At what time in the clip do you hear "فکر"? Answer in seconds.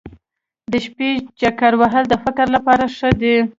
2.23-2.45